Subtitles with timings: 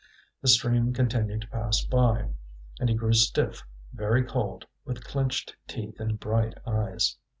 [0.41, 2.29] The stream continued to pass by,
[2.79, 3.61] and he grew stiff,
[3.93, 7.17] very cold, with clenched teeth and bright eyes.